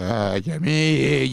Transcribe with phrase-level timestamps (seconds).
[0.00, 1.26] Ah, Yami,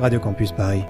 [0.00, 0.84] Radio Campus Paris.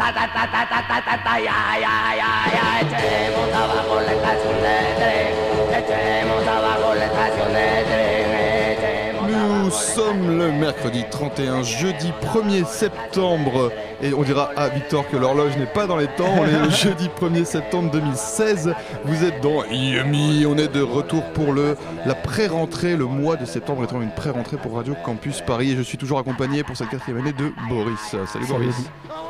[10.00, 13.70] Sommes le mercredi 31, jeudi 1er septembre.
[14.02, 16.36] Et on dira à Victor que l'horloge n'est pas dans les temps.
[16.38, 18.74] On est le jeudi 1er septembre 2016.
[19.05, 20.46] Vous êtes dans Yumi.
[20.46, 22.96] On est de retour pour le, la pré-rentrée.
[22.96, 25.72] Le mois de septembre étant une pré-rentrée pour Radio Campus Paris.
[25.72, 28.16] Et je suis toujours accompagné pour cette quatrième année de Boris.
[28.27, 28.77] Salut Boris.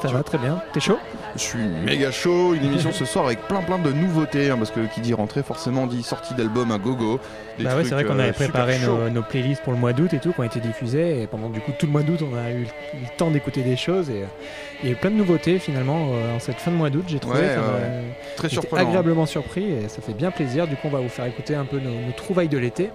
[0.02, 0.62] Ça va très bien.
[0.73, 0.98] T'es chaud?
[1.36, 2.55] Je suis méga chaud.
[2.55, 4.50] Une émission ce soir avec plein plein de nouveautés.
[4.50, 7.20] hein, parce que qui dit rentrée forcément dit sortie d'album à gogo.
[7.59, 9.78] Des Bah ouais, c'est vrai qu'on euh, avait super préparé nos, nos playlists pour le
[9.78, 11.23] mois d'août et tout, qui ont été diffusées.
[11.23, 12.62] Et pendant du coup tout le mois d'août, on a eu
[12.95, 14.11] le temps d'écouter des choses.
[14.11, 14.27] Et euh,
[14.83, 17.05] il y a eu plein de nouveautés finalement euh, en cette fin de mois d'août,
[17.06, 17.39] j'ai trouvé.
[17.41, 18.03] Ouais, Ça m'a- ouais.
[18.36, 18.89] Très surprenant.
[18.89, 20.67] agréablement surpris et ça fait bien plaisir.
[20.67, 22.91] Du coup, on va vous faire écouter un peu nos, nos trouvailles de l'été.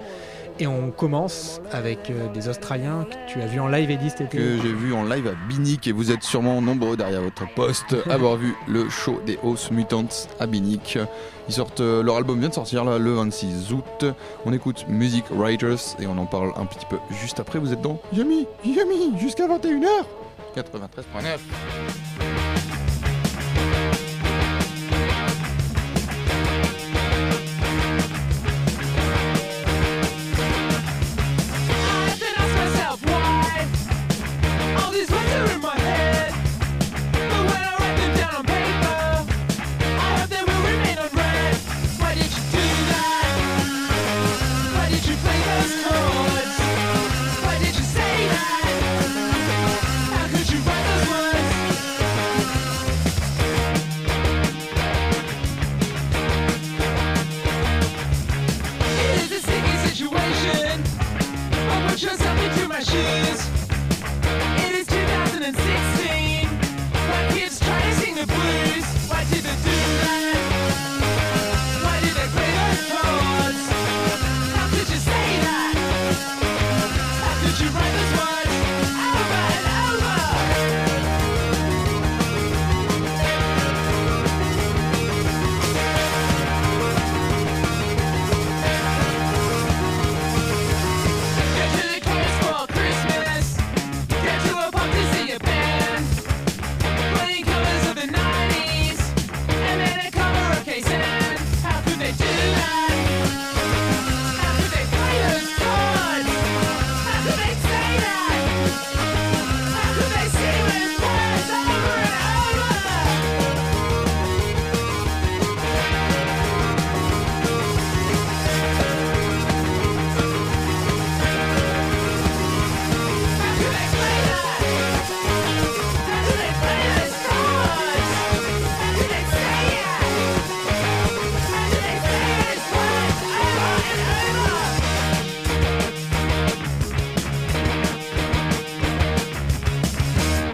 [0.60, 4.22] Et on commence avec euh, des Australiens que tu as vu en live Eddie cet
[4.22, 4.38] été.
[4.38, 7.96] que j'ai vu en live à Binic et vous êtes sûrement nombreux derrière votre poste
[8.10, 10.98] à avoir vu le show des House Mutants à Binic.
[11.50, 14.06] Ils sortent, euh, leur album vient de sortir là, le 26 août.
[14.46, 17.60] On écoute Music Writers et on en parle un petit peu juste après.
[17.60, 19.88] Vous êtes dans Yummy, Yummy, jusqu'à 21h
[20.56, 22.35] 93.9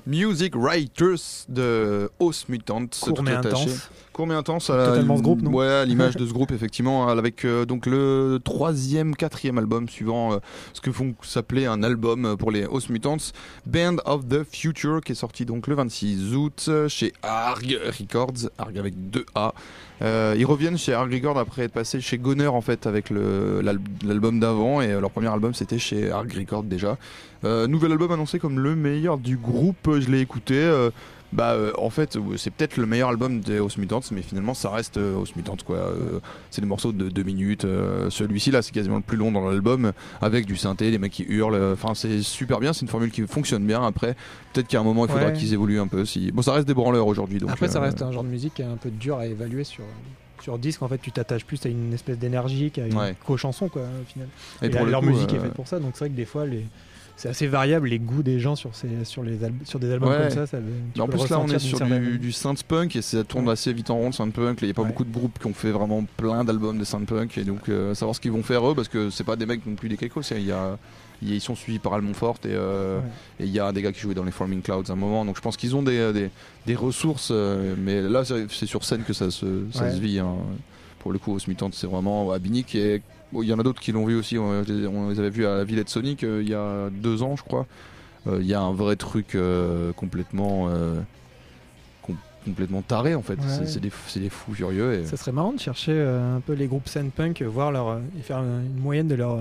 [0.08, 2.88] Music Writers de House Mutants.
[3.02, 3.90] Court mais intense.
[4.14, 4.68] Court mais intense.
[4.68, 9.16] Totalement ce groupe, non Ouais, l'image de ce groupe, effectivement, avec euh, donc le troisième,
[9.16, 10.38] quatrième album suivant euh,
[10.74, 13.32] ce que font s'appeler un album euh, pour les House Mutants,
[13.66, 18.50] Band of the Future, qui est sorti donc le 26 août euh, chez Arg Records,
[18.58, 19.54] Arg avec deux A.
[20.02, 24.40] Euh, ils reviennent chez Arg Records après être passés chez Goner en fait avec l'album
[24.40, 26.98] d'avant et euh, leur premier album c'était chez Arg Records déjà.
[27.44, 30.70] Euh, nouvel album annoncé comme le meilleur du groupe, je l'ai écouté.
[31.34, 34.70] Bah euh, en fait c'est peut-être le meilleur album des House Mutants mais finalement ça
[34.70, 35.78] reste euh, House Mutants quoi.
[35.78, 36.20] Euh,
[36.50, 37.64] c'est des morceaux de 2 minutes.
[37.66, 41.14] euh, Celui-ci là c'est quasiment le plus long dans l'album avec du synthé, des mecs
[41.14, 41.72] qui hurlent.
[41.74, 43.82] Enfin c'est super bien, c'est une formule qui fonctionne bien.
[43.86, 44.16] Après
[44.54, 45.34] peut-être qu'à un moment il faudra Ouais.
[45.34, 46.04] qu'ils évoluent un peu.
[46.06, 46.32] Si...
[46.32, 47.50] Bon ça reste des branleurs aujourd'hui donc.
[47.52, 49.84] Après, ça reste un genre de musique qui est un peu dur à évaluer sur,
[50.42, 50.82] sur disque.
[50.82, 53.16] En fait, tu t'attaches plus à une espèce d'énergie qu'à une Ouais.
[53.26, 54.28] qu'aux chansons, quoi, au final.
[54.62, 56.10] Et Et pour la- le leur coup, musique est faite pour ça, donc c'est vrai
[56.10, 56.66] que des fois, les,
[57.22, 60.10] c'est assez variable les goûts des gens sur, ces, sur, les al- sur des albums
[60.10, 60.18] Ouais.
[60.22, 60.48] comme ça.
[60.48, 60.64] ça tu
[60.96, 63.52] Mais en plus là on est sur du, du synth punk et ça tourne Ouais.
[63.54, 64.58] assez vite en rond le synth punk.
[64.62, 64.88] Il n'y a pas Ouais.
[64.88, 67.94] beaucoup de groupes qui ont fait vraiment plein d'albums de synth punk et donc euh,
[67.94, 69.98] savoir ce qu'ils vont faire eux parce que c'est pas des mecs non plus des
[70.02, 70.78] Il y a, a-
[71.22, 73.06] ils sont suivis par Almontfort et euh, Ouais.
[73.42, 75.24] et il y a des gars qui jouaient dans les Forming Clouds à un moment.
[75.24, 76.30] Donc je pense qu'ils ont des, des,
[76.66, 77.30] des ressources.
[77.32, 79.92] euh, mais là c'est sur scène que ça se, ça Ouais.
[79.92, 80.18] se vit.
[80.18, 80.36] hein.
[81.00, 83.02] Pour le coup, Os Mutant c'est vraiment à Binic et
[83.32, 84.38] bon, il y en a d'autres qui l'ont vu aussi.
[84.38, 87.24] On, les- on les avait vus à la Villette Sonic euh, il y a deux
[87.24, 87.66] ans je crois.
[88.28, 90.70] Euh, Il y a un vrai truc euh, complètement
[92.02, 93.34] com- complètement taré en fait.
[93.36, 93.66] Ouais.
[93.66, 94.94] C'est- des, des fous furieux.
[94.94, 95.06] Et...
[95.06, 98.38] Ça serait marrant de chercher un peu les groupes scène punk, voir leur, et faire
[98.40, 99.40] une moyenne de leur.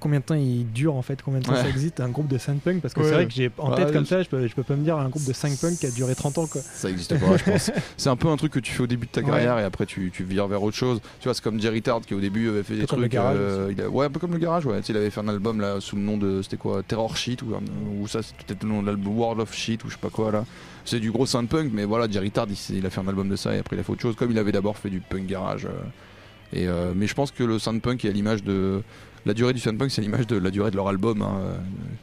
[0.00, 1.62] Combien de temps ils durent en fait, combien de temps Ouais.
[1.62, 3.06] ça existe un groupe de scène punk parce que Ouais.
[3.06, 4.84] c'est vrai que j'ai en Ouais, tête comme ça, je peux, je peux pas me
[4.84, 6.60] dire un groupe de 5 punk qui a duré 30 ans quoi.
[6.62, 7.70] Ça existe pas, je pense.
[7.96, 9.26] C'est un peu un truc que tu fais au début de ta Ouais.
[9.26, 11.00] carrière et après tu, tu vires vers autre chose.
[11.20, 13.08] Tu vois, c'est comme Jerry Tard qui au début avait fait des peu comme le
[13.08, 13.12] trucs.
[13.12, 14.78] Garage euh, il a- ouais, un peu comme le garage, ouais.
[14.80, 16.42] Tu sais, Il avait fait un album là sous le nom de.
[16.42, 17.54] C'était quoi Terror Sheet ou,
[18.00, 20.10] ou ça, c'était peut-être le nom de l'album World of Shit ou je sais pas
[20.10, 20.44] quoi là.
[20.84, 23.28] C'est du gros synth punk, mais voilà, Jerry Tard il, il a fait un album
[23.28, 24.16] de ça et après il a fait autre chose.
[24.16, 25.66] Comme il avait d'abord fait du punk garage.
[25.66, 25.70] euh,
[26.54, 28.82] et, euh, mais je pense que le synth punk est à l'image de.
[29.26, 31.22] La durée du synth punk, c'est l'image de la durée de leur album.
[31.22, 31.40] hein.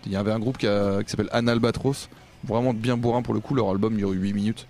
[0.06, 2.10] Il y avait un groupe qui, s'appelle Analbatros,
[2.44, 3.56] vraiment bien bourrin pour le coup.
[3.56, 4.68] Leur album dure 8 minutes.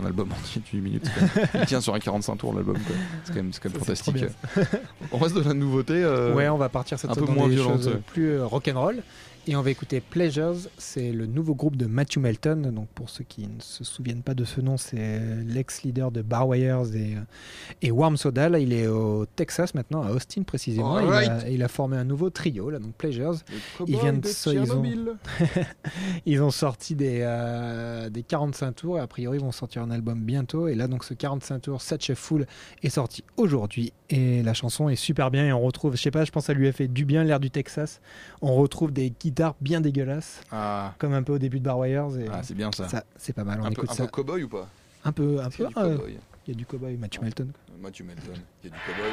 [0.00, 1.04] Un album entier de 8 minutes.
[1.04, 2.76] c'est quand même- Il tient sur un 45 tours l'album.
[2.78, 2.96] quoi.
[3.24, 4.36] C'est quand même, c'est quand même Ça, c'est trop fantastique.
[5.12, 5.94] On reste de la nouveauté.
[5.94, 9.02] euh, Ouais, on va partir cette un peu dans moins violente, plus euh, rock'n'roll.
[9.46, 12.72] Et on va écouter Pleasures, c'est le nouveau groupe de Matthew Melton.
[12.74, 16.94] Donc pour ceux qui ne se souviennent pas de ce nom, c'est l'ex-leader de Barwires
[16.94, 17.16] et,
[17.82, 18.48] et Warm Soda.
[18.48, 20.98] Là, il est au Texas maintenant, à Austin précisément.
[20.98, 23.34] Il a, il a formé un nouveau trio, là, donc Pleasures.
[23.86, 24.82] Ils viennent de ils ont-.
[26.26, 29.90] Ils ont sorti des, euh, des 45 tours et a priori ils vont sortir un
[29.90, 30.68] album bientôt.
[30.68, 32.46] Et là donc ce 45 tours Such a Fool
[32.82, 36.24] est sorti aujourd'hui et la chanson est super bien et on retrouve, je sais pas,
[36.24, 38.00] je pense que ça lui a fait du bien l'air du Texas.
[38.42, 42.08] On retrouve des guitares bien dégueulasses Ah, comme un peu au début de Bar Wires
[42.18, 42.88] et ah, c'est bien ça.
[42.88, 43.60] ça c'est pas mal.
[43.60, 44.68] On un peu, écoute un ça peu cow-boy ou pas?
[45.04, 45.64] Un peu, un Il y peu.
[45.64, 46.18] a du ah, cow-boy.
[46.46, 47.48] Il y a du cowboy Matthew Melton.
[47.80, 49.10] Matthew Melton, il y a du cow-boy.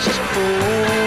[0.00, 0.97] just fool.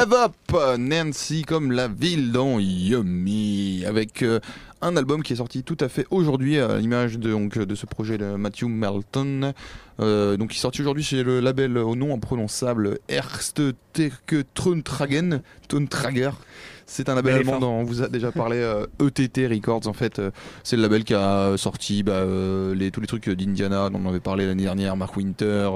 [0.00, 4.40] Rev Up, Nancy comme la ville dans Yummy, avec euh,
[4.80, 7.84] un album qui est sorti tout à fait aujourd'hui à l'image de, donc, de ce
[7.84, 9.52] projet de Matthew Melton.
[10.00, 13.60] Euh, donc, il est sorti aujourd'hui chez le label au nom imprononçable Erste
[14.54, 16.30] Trontragen, Tontrager.
[16.90, 19.92] C'est un label Bel allemand dont on vous a déjà parlé, euh, ETT Records en
[19.92, 20.18] fait.
[20.18, 20.32] euh,
[20.64, 24.08] c'est le label qui a sorti bah, euh, les, tous les trucs d'Indiana dont on
[24.08, 25.70] avait parlé l'année dernière, Mark Winter,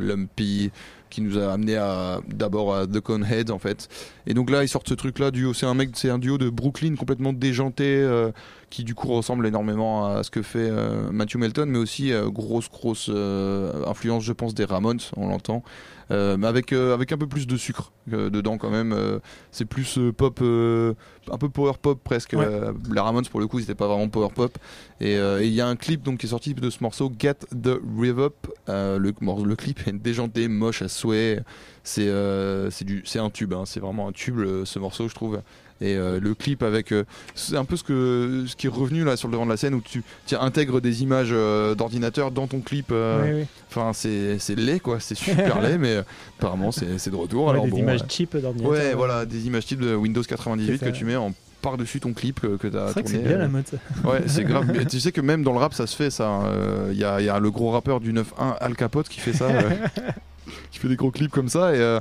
[0.00, 0.70] Lumpy,
[1.16, 3.88] qui nous a amené à d'abord à The Coneheads en fait.
[4.26, 5.54] Et donc là ils sortent ce truc là duo.
[5.54, 8.32] C'est un mec, c'est un duo de Brooklyn complètement déjanté euh,
[8.68, 12.28] qui du coup ressemble énormément à ce que fait euh, Matthew Melton, mais aussi euh,
[12.28, 13.08] grosse grosse
[13.86, 15.62] influence je pense des Ramones, on l'entend.
[16.10, 18.94] Euh, mais avec euh, avec un peu plus de sucre euh, dedans quand même.
[19.50, 22.34] c'est plus pop, un peu power pop presque.
[22.34, 22.48] Ouais.
[22.92, 24.56] Les Ramones pour le coup c'était pas vraiment power pop.
[25.00, 27.78] Et il y a un clip donc qui est sorti de ce morceau Get the
[27.98, 28.46] Rev Up.
[28.68, 28.98] Le,
[29.44, 31.42] le clip est déjanté, moche à souhait.
[31.82, 32.10] C'est
[32.70, 33.52] c'est du c'est un tube.
[33.52, 33.64] hein.
[33.66, 35.40] C'est vraiment un tube ce morceau je trouve.
[35.80, 37.04] Et euh, le clip avec euh,
[37.34, 39.56] c'est un peu ce que ce qui est revenu là sur le devant de la
[39.58, 42.92] scène où tu, tu intègres des images euh, d'ordinateur dans ton clip.
[42.92, 43.44] Oui.
[43.68, 45.98] Enfin c'est c'est laid quoi, c'est super laid mais
[46.38, 47.44] apparemment c'est c'est de retour.
[47.46, 48.70] Ouais, Alors des bon, images cheap d'ordinateur.
[48.72, 52.12] Ouais, voilà, des images types de Windows 98 C'est que tu mets en par-dessus ton
[52.12, 53.66] clip que, que tu as C'est vrai que c'est bien la mode.
[53.66, 53.76] ça.
[54.08, 54.86] Ouais, c'est grave.
[54.88, 56.28] Tu sais que même dans le rap, ça se fait ça.
[56.28, 56.44] hein.
[56.46, 58.22] Euh, Il y, a, il y a le gros rappeur du 9-1,
[58.60, 59.46] Al Capote, qui fait ça.
[59.46, 59.70] euh,
[60.70, 61.74] qui fait des gros clips comme ça.
[61.74, 61.98] Et euh,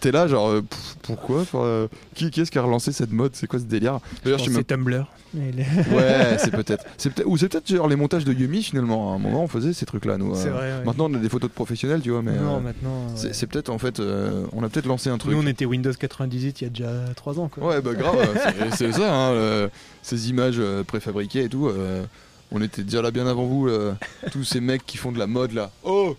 [0.00, 3.12] t'es là, genre, euh, pff, pourquoi Enfin, euh, qui, qui est-ce qui a relancé cette
[3.12, 5.06] mode C'est quoi ce délire D'ailleurs, je sais Je pense même C'est Tumblr.
[5.94, 6.84] Ouais, c'est peut-être.
[6.98, 9.12] C'est peut-être ou c'est peut-être genre les montages de Yumi finalement.
[9.12, 10.34] À un moment, on faisait ces trucs-là, nous.
[10.34, 10.52] C'est euh.
[10.52, 10.72] vrai.
[10.78, 10.84] ouais.
[10.84, 13.06] Maintenant, on a des photos de professionnels, tu vois, mais non, euh, maintenant.
[13.14, 13.32] c'est ouais.
[13.32, 15.32] c'est peut-être en fait, euh, on a peut-être lancé un truc.
[15.32, 17.48] Nous, on était Windows 98 il y a déjà 3 ans.
[17.48, 17.64] Quoi.
[17.68, 18.16] Ouais, bah grave,
[18.68, 19.70] c'est- c'est ça, hein, le-
[20.02, 21.68] ces images euh, préfabriquées et tout.
[21.68, 22.02] euh,
[22.50, 23.94] on était déjà là bien avant vous, euh,
[24.32, 25.70] tous ces mecs qui font de la mode là.
[25.84, 26.16] Oh,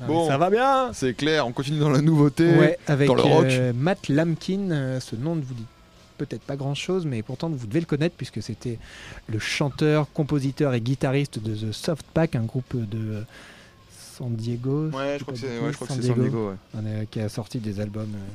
[0.00, 0.22] bon.
[0.24, 2.46] mais Ça va bien c'est clair, on continue dans la nouveauté.
[2.56, 3.46] Ouais, avec dans le rock.
[3.48, 5.66] euh, Matt Lamkin, euh, ce nom ne vous dit
[6.18, 8.78] peut-être pas grand-chose, mais pourtant vous devez le connaître puisque c'était
[9.28, 13.24] le chanteur, compositeur et guitariste de The Soft Pack, un groupe de
[14.16, 16.50] San Diego, Ouais, je crois que c'est ouais, San Diego.
[16.50, 16.80] ouais.
[17.02, 18.32] Est- qui a sorti des albums euh,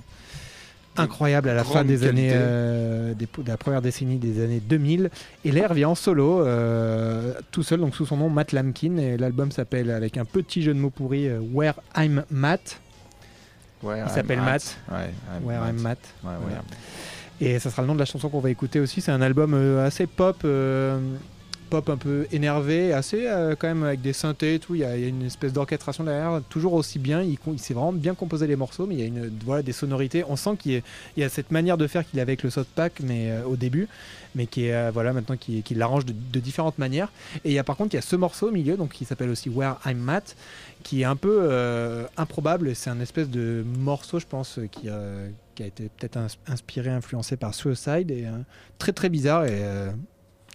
[0.99, 2.07] incroyables à la fin des qualité.
[2.09, 5.09] années euh, des- de la première décennie des années 2000
[5.45, 9.17] et l'air vient en solo euh, tout seul donc sous son nom Matt Lamkin et
[9.17, 12.79] l'album s'appelle avec un petit jeu de mots pourri euh, Where I'm Matt
[13.81, 16.35] Ouais, il s'appelle Matt Ouais, I'm Where I'm Matt Ouais, ouais.
[16.41, 16.61] Voilà.
[17.39, 19.53] et ça sera le nom de la chanson qu'on va écouter aussi c'est un album
[19.79, 20.45] assez pop
[21.69, 24.75] pop un peu énervé assez euh, quand même avec des synthés tout.
[24.75, 27.21] Il y, a une espèce d'orchestration derrière toujours aussi bien.
[27.21, 30.23] Il, sait vraiment bien composer les morceaux mais il y a une voilà des sonorités.
[30.27, 30.81] On sent qu'il
[31.17, 33.55] y a, cette manière de faire qu'il avait avec le South Pack mais euh, au
[33.55, 33.87] début
[34.35, 37.11] mais qui est euh, voilà maintenant qui, l'arrange de, différentes manières.
[37.45, 39.05] Et il y a par contre il y a ce morceau au milieu donc qui
[39.05, 40.35] s'appelle aussi Where I'm Matt
[40.83, 41.49] qui est un peu
[42.17, 42.75] improbable.
[42.75, 47.53] C'est un espèce de morceau je pense qui, a- été peut-être ins- inspiré influencé par
[47.53, 48.25] Suicide et
[48.77, 49.43] très très bizarre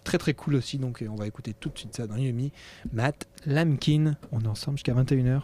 [0.05, 0.77] très très cool aussi.
[0.77, 2.53] Donc euh, on va écouter tout de suite ça dans Yumi.
[2.93, 5.41] Matt Lamkin, on est ensemble jusqu'à 21h.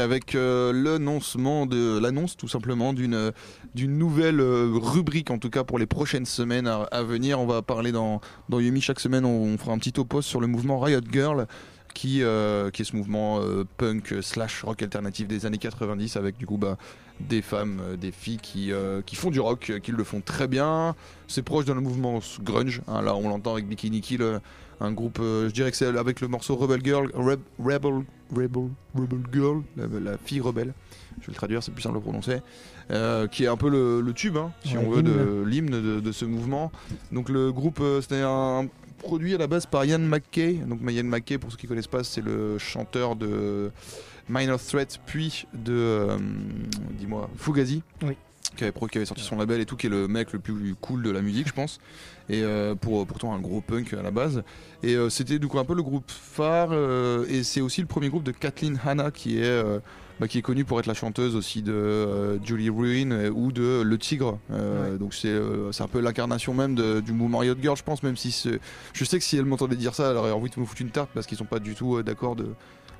[0.00, 0.72] Avec euh,
[2.00, 3.32] l'annonce tout simplement d'une
[3.76, 7.40] nouvelle euh, rubrique en tout cas pour les prochaines semaines à, venir.
[7.40, 9.24] On va parler dans dans Yumi chaque semaine.
[9.24, 11.46] On, fera un petit topo sur le mouvement Riot Girl.
[11.92, 13.40] Qui, euh, qui est ce mouvement
[13.76, 16.78] punk slash rock alternatif des années 90 avec du coup bah,
[17.18, 18.70] des femmes, des filles qui,
[19.06, 20.94] qui font du rock, qui le font très bien.
[21.26, 22.80] C'est proche d'un mouvement grunge.
[22.86, 23.02] hein.
[23.02, 24.40] là, on l'entend avec Bikini Kill,
[24.80, 25.18] un groupe.
[25.20, 29.62] euh, je dirais que c'est avec le morceau Rebel Girl, Reb- Rebel, Rebel, Rebel Girl,
[29.76, 30.72] la, la fille rebelle.
[31.20, 32.38] Je vais le traduire, c'est plus simple à prononcer.
[32.90, 35.70] euh, qui est un peu le, le tube, hein, si Ouais, on veut, de l'hymne.
[35.70, 36.72] de, de ce mouvement.
[37.12, 38.66] Donc le groupe, euh, c'était un
[38.98, 40.54] produit à la base par Ian McKay.
[40.66, 43.70] Donc Ian McKay, pour ceux qui connaissent pas, c'est le chanteur de
[44.28, 46.18] Minor Threat, puis de, euh,
[46.98, 47.82] dis-moi, Fugazi.
[48.02, 48.16] Oui.
[48.56, 50.38] Qui avait, pro- qui avait sorti son label et tout, qui est le mec le
[50.40, 51.78] plus cool de la musique, je pense.
[52.28, 54.42] Et euh, pour, pourtant un gros punk à la base.
[54.82, 56.70] Et euh, c'était du coup un peu le groupe phare.
[56.72, 59.78] euh, et c'est aussi le premier groupe de Kathleen Hanna, qui est, euh,
[60.18, 63.52] bah, qui est connue pour être la chanteuse aussi de euh, Julie Ruin euh, ou
[63.52, 64.38] de Le Tigre.
[64.50, 68.02] Euh, Donc c'est euh, un peu l'incarnation même de- du mouvement Riot Girl, je pense,
[68.02, 68.30] même si
[68.92, 70.90] je sais que si elle m'entendait dire ça, elle aurait envie de me foutre une
[70.90, 72.48] tarte parce qu'ils sont pas du tout euh, d'accord de,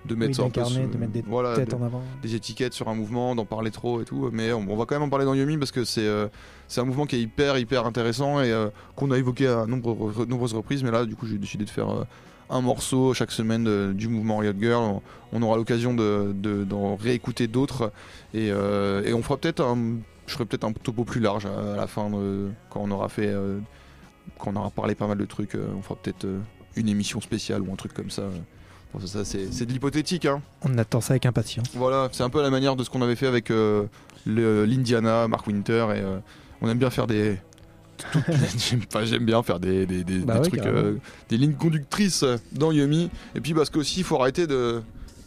[0.06, 1.82] de mettre Oui, ça un peu d'incarner, sous- de mettre des voilà, tête de- en
[1.82, 2.02] avant.
[2.22, 4.30] des étiquettes sur un mouvement, d'en parler trop et tout.
[4.32, 6.28] Mais on, on va quand même en parler dans Yumi parce que c'est euh,
[6.68, 10.24] c'est un mouvement qui est hyper hyper intéressant et euh, qu'on a évoqué à nombre-
[10.26, 10.82] nombreuses reprises.
[10.82, 12.04] Mais là, du coup, j'ai décidé de faire euh,
[12.48, 14.82] un morceau chaque semaine de- du mouvement Riot Girl.
[14.82, 17.92] On, on aura l'occasion de- de- d'en réécouter d'autres
[18.34, 19.76] et, euh, et on fera peut-être un,
[20.26, 22.10] je ferai peut-être un topo plus large à, à la fin
[22.70, 23.58] quand on aura fait, euh,
[24.38, 25.54] quand on aura parlé pas mal de trucs.
[25.56, 26.38] euh, on fera peut-être euh,
[26.76, 28.22] une émission spéciale ou un truc comme ça.
[28.92, 30.42] Bon, ça, ça, c'est de l'hypothétique, hein.
[30.62, 31.66] On attend ça avec impatience.
[31.74, 33.84] Voilà, c'est un peu à la manière de ce qu'on avait fait avec euh,
[34.26, 36.18] le- l'Indiana, Mark Winter, et euh,
[36.60, 37.36] on aime bien faire des.
[38.56, 40.94] J'aime pas, j'aime bien faire des, des, des- Bah des ouais, trucs, euh,
[41.28, 43.10] des lignes conductrices dans Yumi.
[43.34, 44.82] Et puis parce qu'aussi, il faut arrêter de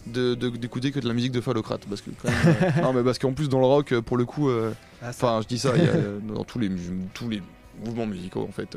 [0.06, 3.32] d'écouter que de la musique de phallocrate parce que quand même, non mais parce qu'en
[3.32, 5.94] plus dans le rock pour le coup euh, enfin je dis ça il y a,
[6.36, 6.70] dans tous les
[7.14, 7.42] tous les
[7.86, 8.76] mouvements musicaux en fait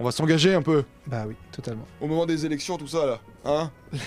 [0.00, 1.84] on va s'engager un peu Bah oui, totalement.
[2.00, 3.70] au moment des élections tout ça là hein?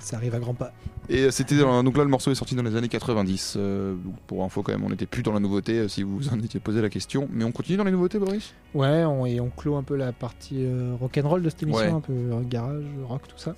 [0.00, 0.72] Ça arrive à grands pas.
[1.08, 3.54] Et c'était dans- donc là le morceau est sorti dans les années 90.
[3.56, 3.94] euh,
[4.26, 6.40] pour info quand même, on n'était plus dans la nouveauté euh, si vous vous en
[6.40, 7.28] étiez posé la question.
[7.32, 8.54] Mais on continue dans les nouveautés, Boris?
[8.74, 11.90] Ouais, on, et on clôt un peu la partie euh, rock'n'roll de cette émission, Ouais.
[11.92, 13.54] un peu euh, garage, rock, tout ça.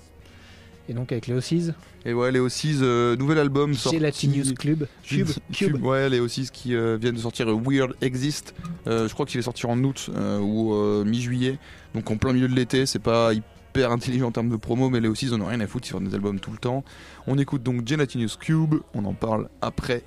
[0.88, 1.72] Et donc avec les Ossies,
[2.04, 3.98] Et ouais, les Ossies, euh, nouvel album sorti.
[3.98, 5.82] Gelatinous Club, Cube, Cube.
[5.84, 8.54] Ouais, les Ossies qui euh, viennent de sortir Weird Exist.
[8.86, 11.58] Euh, je crois qu'il est sorti en août euh, ou mi-juillet.
[11.94, 15.00] Donc en plein milieu de l'été, c'est pas hyper intelligent en termes de promo, mais
[15.00, 16.84] les Ossies on a rien à foutre, ils font des albums tout le temps.
[17.26, 20.04] On écoute donc Gelatinous Cube, on en parle après.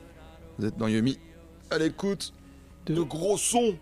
[0.57, 1.19] Vous êtes dans Yumi.
[1.71, 2.33] À l'écoute
[2.85, 3.75] De- de gros sons.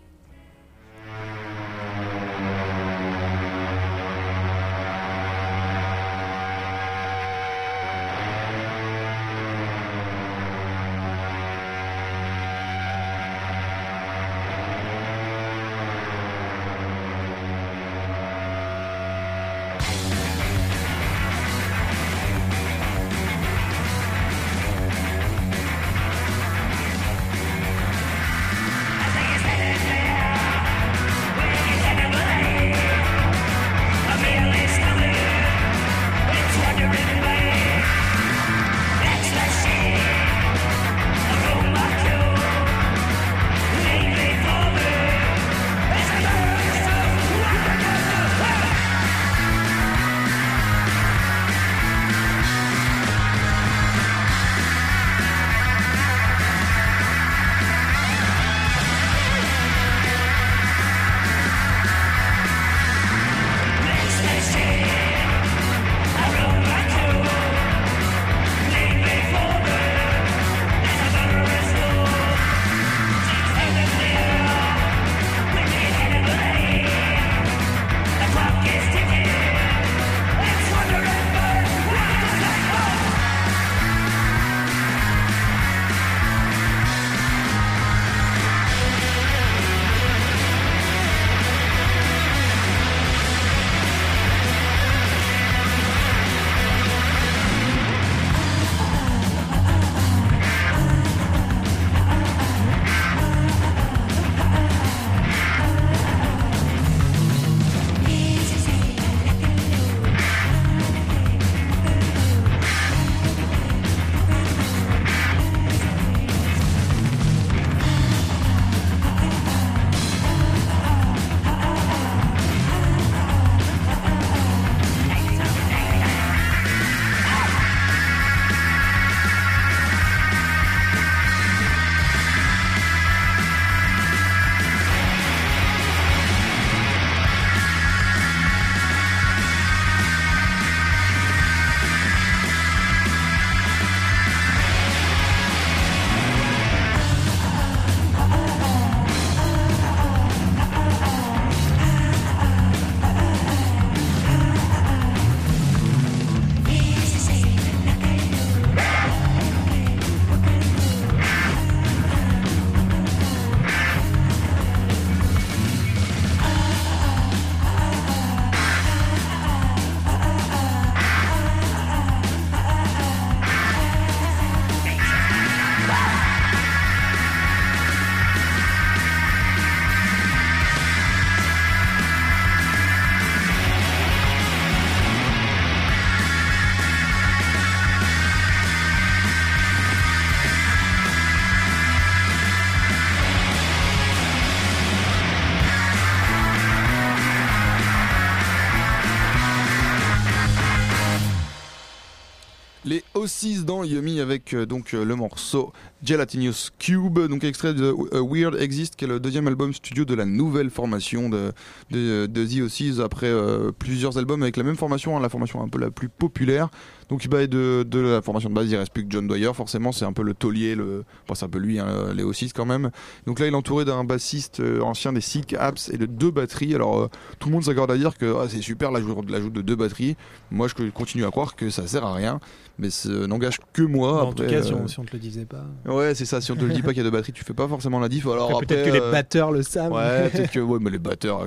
[203.18, 205.72] O6 dans Yummy avec euh, donc euh, le morceau
[206.04, 210.14] Gelatinous Cube, donc extrait de euh, Weird Exist, qui est le deuxième album studio de
[210.14, 211.52] la nouvelle formation de,
[211.90, 213.32] The O6 après
[213.78, 216.68] plusieurs albums avec la même formation, hein, la formation un peu la plus populaire.
[217.08, 219.92] Donc bah, de, de la formation de base, il reste plus que John Dwyer, forcément,
[219.92, 221.04] c'est un peu le taulier, le...
[221.24, 222.90] Enfin, c'est un peu lui, hein, les O6 quand même.
[223.26, 226.30] Donc là, il est entouré d'un bassiste euh, ancien des Silk Apps et de deux
[226.30, 226.74] batteries.
[226.74, 229.76] Alors euh, tout le monde s'accorde à dire que ah, c'est super l'ajout de deux
[229.76, 230.16] batteries.
[230.50, 232.40] Moi, je continue à croire que ça sert à rien,
[232.78, 234.24] mais ça n'engage que moi.
[234.24, 235.64] en tout cas, si euh, on, si on te le disait pas.
[235.86, 236.40] Ouais, c'est ça.
[236.40, 238.00] Si on te le dit pas qu'il y a deux batteries, tu fais pas forcément
[238.00, 238.26] la diff.
[238.26, 239.92] Alors Après, peut-être que les euh, batteurs le savent.
[239.92, 241.46] Ouais, peut-être que ouais, mais les batteurs,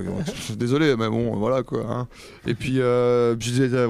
[0.56, 1.84] désolé, mais bon, voilà quoi.
[1.88, 2.08] hein.
[2.46, 3.36] Et puis, euh,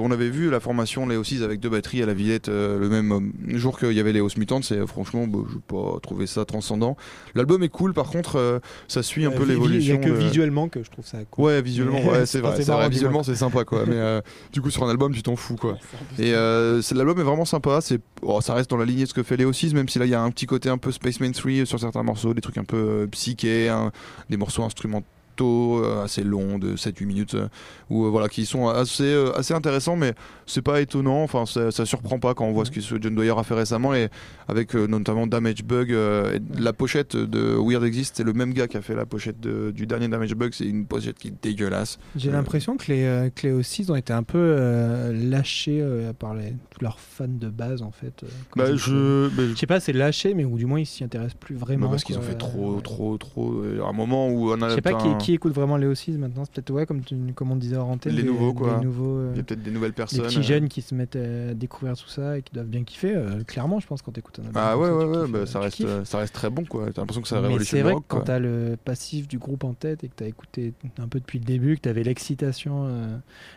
[0.01, 2.89] on avait vu la formation les O6 avec deux batteries à la Villette euh, le
[2.89, 4.59] même euh, jour qu'il y avait les Os Mutants.
[4.69, 6.95] Et euh, franchement, bah, je pas trouvé ça transcendant.
[7.35, 9.95] L'album est cool, par contre, euh, ça suit un peu vi- Il l'évolution.
[9.95, 11.45] y a que de- visuellement que je trouve ça cool.
[11.45, 12.53] Ouais, visuellement, ouais, c'est vrai.
[12.57, 13.85] c'est c'est visuellement, c'est sympa quoi.
[13.87, 14.21] mais
[14.51, 15.77] du coup, sur un album, tu t'en fous quoi.
[16.19, 16.33] Et
[16.81, 17.79] c'est- l'album est vraiment sympa.
[17.81, 19.97] C'est, oh, ça reste dans la lignée de ce que fait Léo 6, même si
[19.99, 22.41] là il y a un petit côté un peu Spaceman 3 sur certains morceaux, des
[22.41, 23.91] trucs un peu psychés, hein,
[24.29, 25.05] des morceaux instrumentaux
[25.41, 27.47] euh, assez longs de 7-8 minutes, euh,
[27.89, 30.13] ou euh, voilà, qui sont assez, assez intéressants, mais
[30.45, 31.23] c'est pas étonnant.
[31.23, 33.53] Enfin, ça, ça surprend pas quand on voit ce que ce John Dwyer a fait
[33.53, 34.09] récemment et
[34.47, 35.91] avec notamment Damage Bug.
[35.91, 39.39] et la pochette de Weird Exist, c'est le même gars qui a fait la pochette
[39.39, 40.51] de- du dernier Damage Bug.
[40.53, 41.97] C'est une pochette qui est dégueulasse.
[42.15, 45.83] J'ai l'impression que les, que les O6 ont été un peu lâchés
[46.19, 48.23] par les, tous leurs fans de base en fait.
[48.55, 51.37] Bah, je, bah, Je sais pas, c'est lâché, mais ou du moins ils s'y intéressent
[51.39, 51.85] plus vraiment.
[51.87, 53.63] Bah, parce qu'ils ont fait trop, trop, trop.
[53.83, 54.69] A un moment où on a.
[54.69, 56.43] Je sais pas qui, qui écoute vraiment les O6 maintenant.
[56.45, 58.13] C'est peut-être ouais, comme, tu- comme on disait en antenne.
[58.15, 58.77] Les des- nouveaux, quoi.
[58.79, 60.21] des nouveaux, euh, Il y a peut-être des nouvelles des personnes.
[60.23, 60.41] petits euh.
[60.41, 63.15] jeunes qui se mettent à découvrir tout ça et qui doivent bien kiffer.
[63.15, 64.61] euh, clairement, je pense, quand t'écoutes un album.
[64.63, 66.85] Ah ouais, ça, ouais, ouais, kiffes, bah, ça, tu reste, ça reste très bon, quoi.
[66.93, 69.73] T'as l'impression que ça révolutionne c'est vrai que quand t'as le passif du groupe en
[69.73, 72.89] tête et que t'as écouté un peu depuis le début, que t'avais l'excitation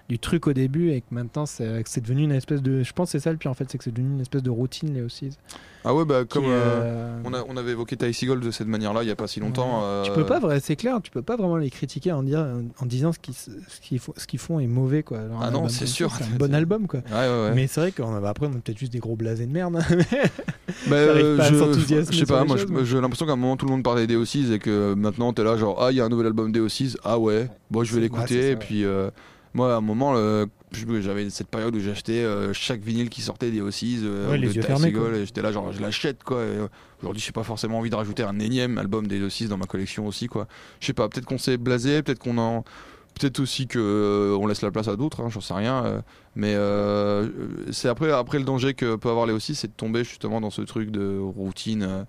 [0.09, 2.83] du truc au début et que maintenant c'est que c'est devenu une espèce de.
[2.83, 4.43] Je pense que c'est ça le pire en fait, c'est que c'est devenu une espèce
[4.43, 5.31] de routine les aussi.
[5.85, 6.45] Ah ouais, bah, comme.
[6.47, 9.41] On, a, on avait évoqué Ty Seagull de cette manière-là il y a pas si
[9.41, 10.03] longtemps.
[10.05, 12.47] Tu peux pas, vrai, c'est clair, tu peux pas vraiment les critiquer en, dire,
[12.79, 13.51] en disant ce qu'ils ce
[13.83, 15.19] qu'ils font, ce qu'ils font est mauvais quoi.
[15.21, 16.13] Alors, Ah non, c'est sûr.
[16.17, 17.01] C'est un bon album quoi.
[17.11, 17.53] Ouais, ouais, ouais.
[17.55, 19.79] Mais c'est vrai qu'on avait après on est peut-être juste des gros blasés de merde.
[20.89, 21.45] Bah, t'arrives euh, pas
[22.11, 24.53] je, sais pas, moi j'ai l'impression qu'à un moment tout le monde parlait des O6
[24.53, 26.97] et que maintenant t'es là genre ah il y a un nouvel album des O6,
[27.05, 29.11] ah ouais, bon je vais C'est- l'écouter et puis euh,
[29.55, 30.15] moi à un moment
[30.73, 34.41] j'avais cette période où j'achetais euh, chaque vinyle qui sortait des O6 euh, Ouais, ou
[34.41, 36.39] les de yeux fermés, et j'étais là genre je l'achète quoi.
[36.43, 36.67] et, euh,
[37.03, 40.07] Aujourd'hui j'ai pas forcément envie de rajouter un énième album des O6 dans ma collection
[40.07, 40.47] aussi quoi.
[40.81, 42.65] Je sais pas, peut-être qu'on s'est blasé, peut-être qu'on en
[43.19, 45.87] Peut-être aussi que euh, on laisse la place à d'autres, hein, j'en sais rien.
[45.87, 46.01] euh,
[46.35, 47.31] mais euh,
[47.73, 50.51] c'est après, après le danger que peut avoir les aussi, c'est de tomber justement dans
[50.51, 51.83] ce truc de routine.
[51.83, 52.05] euh,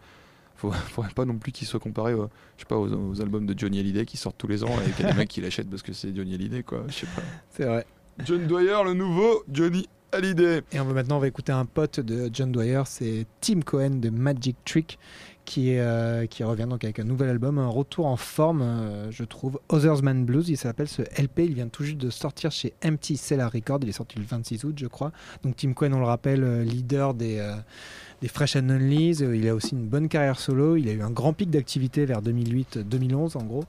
[0.58, 3.46] faut, faudrait pas non plus qu'il soit comparé, euh, je sais pas, aux, aux albums
[3.46, 5.40] de Johnny Hallyday qui sortent tous les ans et qu'il y a des mecs qui
[5.40, 6.84] l'achètent parce que c'est Johnny Hallyday, quoi.
[6.90, 7.22] Je sais pas.
[7.52, 7.86] c'est vrai.
[8.26, 10.62] John Dwyer, le nouveau Johnny Hallyday.
[10.72, 13.92] Et on va maintenant on va écouter un pote de John Dwyer, c'est Tim Cohen
[14.02, 14.98] de Magic Trick
[15.46, 19.60] qui, euh, revient donc avec un nouvel album, un retour en forme, euh, je trouve.
[19.70, 23.16] Others Man Blues, il s'appelle ce LP, il vient tout juste de sortir chez Empty
[23.16, 25.12] Cellar Record, il est sorti le 26 août je crois.
[25.44, 27.42] Donc Tim Cohen, on le rappelle, euh, leader des,
[28.22, 31.12] des Fresh and Euh, il a aussi une bonne carrière solo, il a eu un
[31.12, 33.64] grand pic d'activité vers 2008-2011 en gros.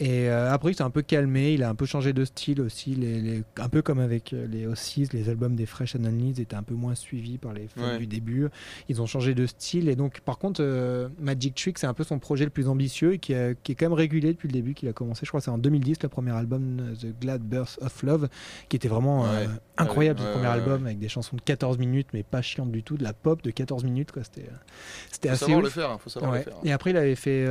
[0.00, 2.60] Et euh, après, il s'est un peu calmé, il a un peu changé de style
[2.60, 6.40] aussi, les, les- un peu comme avec euh, les O6, les albums des Fresh Onlys
[6.40, 7.98] étaient un peu moins suivis par les fans Ouais.
[7.98, 8.48] du début.
[8.88, 12.02] Ils ont changé de style et donc, par contre, euh, Magic Trick, c'est un peu
[12.02, 14.52] son projet le plus ambitieux et qui, a- qui est quand même régulier depuis le
[14.54, 17.42] début, qu'il a commencé, je crois, que c'est en 2010, le premier album, The Glad
[17.42, 18.28] Birth of Love,
[18.68, 22.08] qui était vraiment euh, incroyable, Ouais, ce premier album avec des chansons de 14 minutes,
[22.12, 24.22] mais pas chiantes du tout, de la pop de 14 minutes, quoi.
[24.24, 25.64] C'était assez savoir ouf.
[25.64, 26.54] le faire, hein, faut savoir le faire.
[26.64, 27.46] Et après, il avait fait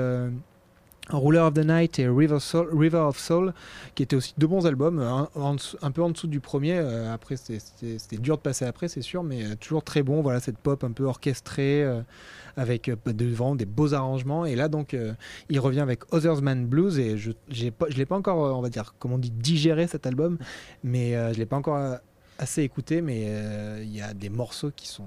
[1.10, 3.54] Ruler of the Night et River, Soul- River of Soul,
[3.94, 6.78] qui étaient aussi deux bons albums, un, peu en dessous du premier.
[6.78, 10.22] Euh, après, c'était- dur de passer après, c'est sûr, mais euh, toujours très bon.
[10.22, 12.02] Voilà, cette pop un peu orchestrée, euh,
[12.56, 14.46] avec euh, de, vraiment des beaux arrangements.
[14.46, 14.96] Et là, donc,
[15.50, 18.96] il revient avec Others Man Blues, et je ne l'ai pas encore, on va dire,
[18.98, 20.38] comment on dit, digéré cet album,
[20.84, 21.98] mais je ne l'ai pas encore
[22.40, 23.30] assez écouté, mais
[23.84, 25.04] il y a des morceaux qui sont.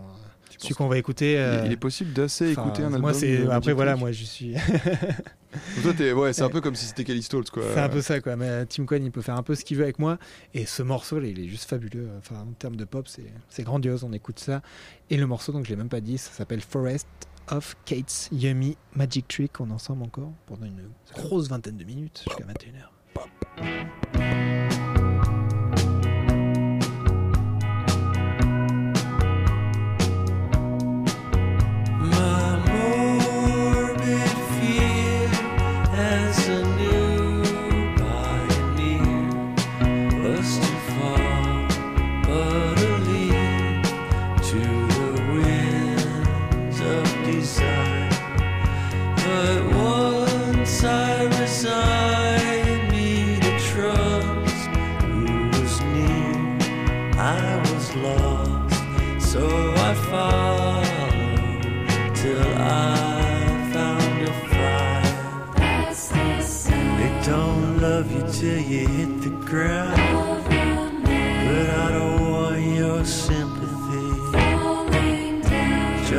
[0.50, 1.32] Tu celui qu'on va écouter.
[1.32, 3.00] Il est- euh, Il est possible d'assez écouter un album.
[3.00, 4.54] Moi, c'est après voilà, moi je suis.
[5.82, 7.62] Toi, t'es- ouais, c'est un peu comme si c'était Kelly Stoltz, quoi.
[7.74, 8.36] C'est un peu ça, quoi.
[8.36, 10.18] Mais euh, Tim Cohen, il peut faire un peu ce qu'il veut avec moi.
[10.54, 12.08] Et ce morceau, là, il est juste fabuleux.
[12.18, 14.04] Enfin, en termes de pop, c'est c'est grandiose.
[14.04, 14.62] On écoute ça.
[15.10, 17.06] Et le morceau, donc je l'ai même pas dit, ça s'appelle Forest
[17.48, 19.60] of Kate's Yummy Magic Trick.
[19.60, 20.82] On est ensemble encore pendant une
[21.14, 24.75] grosse vingtaine de minutes jusqu'à 21h.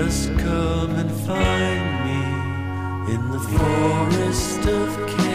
[0.07, 5.26] Just come and find me in the forest of caves.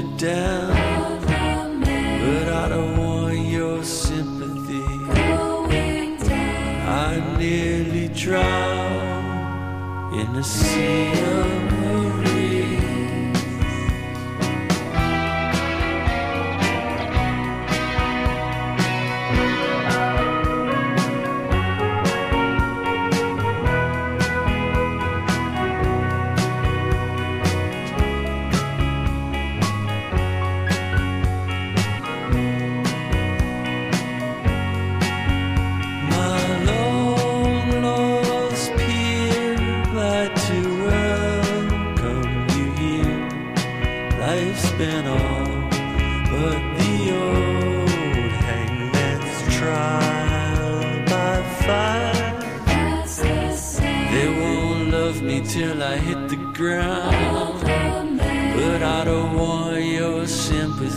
[0.00, 0.67] The chips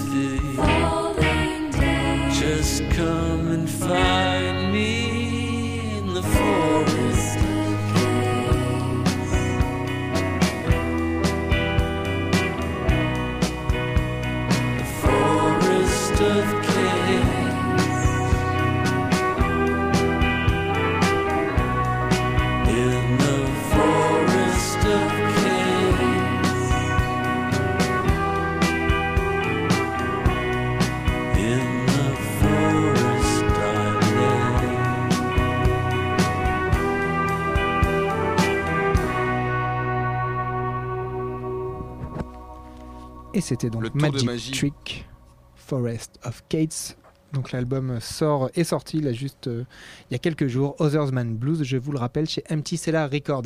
[0.01, 0.55] sympathy.
[2.39, 4.20] Just come and find
[43.51, 44.51] c'était Le donc Magic magie.
[44.51, 45.05] Trick
[45.55, 46.97] Forest of Cates.
[47.33, 49.63] Donc l'album sort est sorti là juste euh,
[50.09, 53.09] il y a quelques jours, Others Man Blues, je vous le rappelle, chez Empty Cellar
[53.09, 53.43] Record.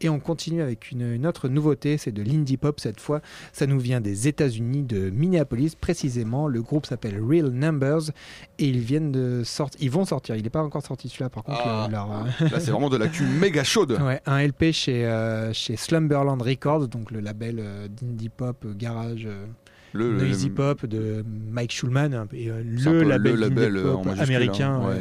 [0.00, 3.20] Et on continue avec une, une autre nouveauté, c'est de l'indie pop cette fois.
[3.52, 6.48] Ça nous vient des États-Unis, de Minneapolis précisément.
[6.48, 8.10] Le groupe s'appelle Real Numbers
[8.58, 10.34] et ils viennent de sortir, ils vont sortir.
[10.34, 11.62] Il n'est pas encore sorti celui-là par contre.
[11.64, 11.88] Ah.
[11.90, 13.98] leur, euh, Là, c'est vraiment de l'actu méga chaude.
[14.08, 19.28] Ouais, un LP chez, euh, chez Slumberland Records, donc le label d'indie pop, garage,
[19.98, 23.92] Le, le- noisy pop de Mike Schulman, et, euh, le label, le d'indie label, euh,
[23.94, 25.00] pop américain, hein, ouais.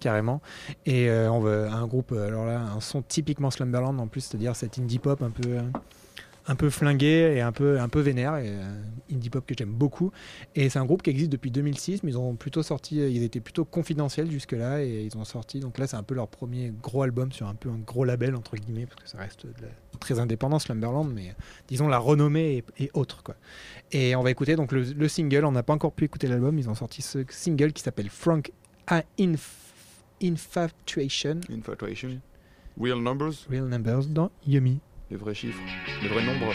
[0.00, 0.40] carrément.
[0.86, 4.56] Et euh, on veut un groupe, alors là, un son typiquement Slumberland en plus, c'est-à-dire
[4.56, 5.58] cet indie pop un peu,
[6.46, 8.82] un peu flingué et un peu, un peu vénère, et euh,
[9.12, 10.10] indie pop que j'aime beaucoup.
[10.56, 13.22] Et c'est un groupe qui existe depuis 2006, mais ils ont plutôt sorti, euh, ils
[13.22, 16.72] étaient plutôt confidentiels jusque-là, et ils ont sorti, donc là c'est un peu leur premier
[16.82, 19.52] gros album sur un peu un gros label, entre guillemets, parce que ça reste de
[19.62, 19.68] la-
[20.00, 21.32] très indépendant Slumberland, mais euh,
[21.68, 23.22] disons la renommée et, et autre.
[23.22, 23.36] Quoi.
[23.92, 26.58] Et on va écouter donc le, le single, on n'a pas encore pu écouter l'album,
[26.58, 28.50] ils ont sorti ce single qui s'appelle Frank
[28.88, 29.38] A Inf-
[30.24, 32.20] Infatuation, Infatuation.
[32.80, 34.80] Real numbers, Real Numbers, dans Yummy.
[35.12, 35.60] Les vrais chiffres,
[36.02, 36.54] les vrais nombres.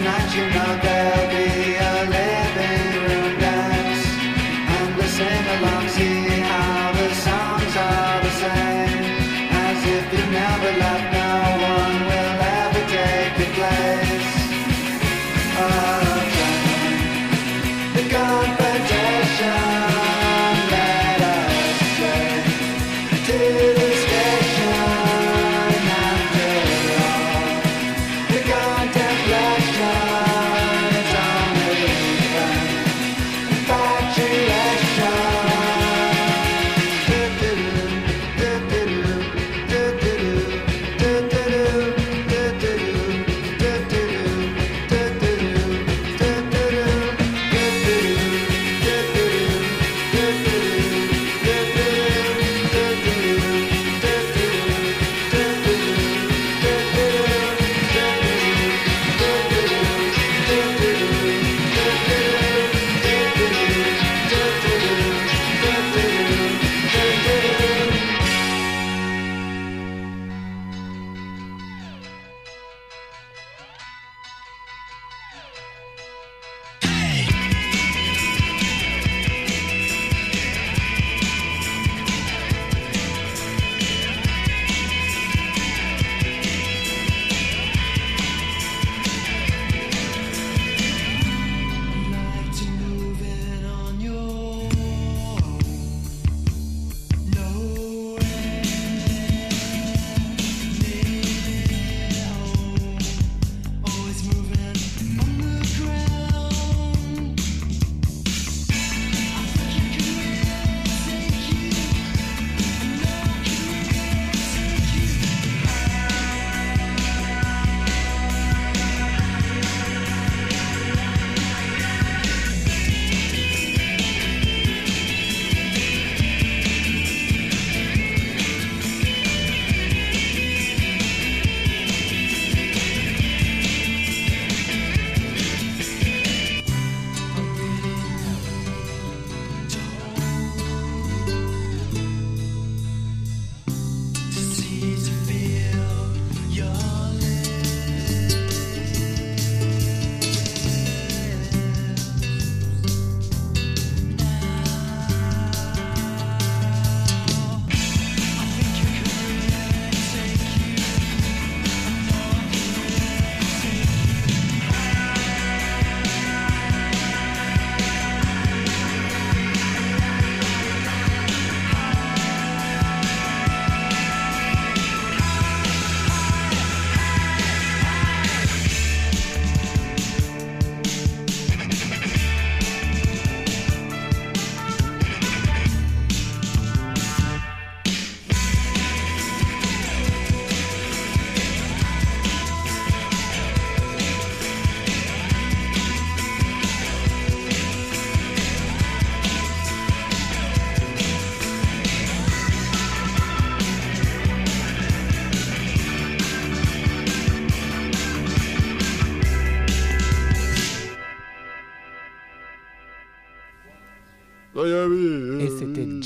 [0.00, 0.97] nacional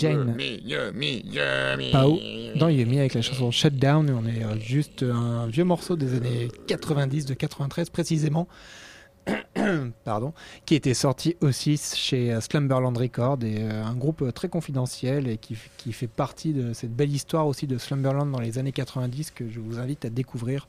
[0.03, 0.37] Jane
[1.93, 2.19] Pao
[2.57, 4.11] dans Yumi avec la chanson Shutdown.
[4.11, 8.49] On est euh, juste un vieux morceau des années 90, de 93 précisément.
[10.05, 10.33] Pardon,
[10.67, 15.29] qui était sorti aussi chez euh, Slumberland Records et euh, un groupe euh, très confidentiel
[15.29, 15.55] et qui,
[15.93, 19.61] fait partie de cette belle histoire aussi de Slumberland dans les années 90 que je
[19.61, 20.67] vous invite à découvrir.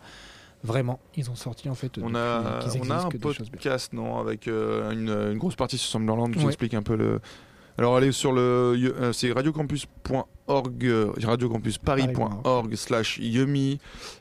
[0.63, 1.97] Vraiment, ils ont sorti en fait.
[2.01, 5.89] On a, euh, on a un podcast, non, avec euh, une, une grosse partie sur
[5.89, 6.45] Summerland qui Ouais.
[6.47, 7.19] explique un peu le.
[7.77, 8.41] Alors allez sur le,
[8.75, 13.79] euh, c'est radiocampus.org, euh, radiocampusparis.org slash yumi.